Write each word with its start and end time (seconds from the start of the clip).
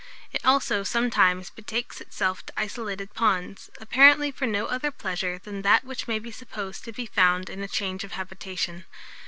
It 0.33 0.43
also, 0.43 0.81
sometimes, 0.83 1.51
betakes 1.51 2.01
itself 2.01 2.43
to 2.47 2.53
isolated 2.57 3.13
ponds, 3.13 3.69
apparently 3.79 4.31
for 4.31 4.47
no 4.47 4.65
other 4.65 4.89
pleasure 4.89 5.37
than 5.37 5.61
that 5.61 5.83
which 5.83 6.07
may 6.07 6.17
be 6.17 6.31
supposed 6.31 6.83
to 6.85 6.91
be 6.91 7.05
found 7.05 7.51
in 7.51 7.61
a 7.61 7.67
change 7.67 8.03
of 8.03 8.13
habitation. 8.13 8.85